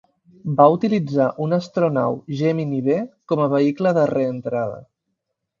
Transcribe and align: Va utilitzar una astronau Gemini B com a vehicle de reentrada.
Va 0.59 0.63
utilitzar 0.75 1.27
una 1.47 1.59
astronau 1.63 2.17
Gemini 2.41 2.81
B 2.89 2.97
com 3.33 3.45
a 3.45 3.49
vehicle 3.55 3.95
de 3.99 4.11
reentrada. 4.17 4.85